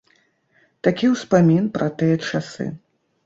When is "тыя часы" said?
1.99-2.69